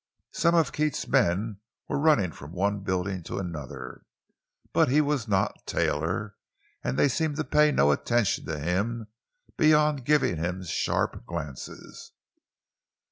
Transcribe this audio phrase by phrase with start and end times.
[0.31, 4.01] Some of Keats's men were running from one building to another;
[4.73, 6.37] but he was not Taylor,
[6.83, 9.09] and they seemed to pay no attention to him,
[9.57, 12.13] beyond giving him sharp glances.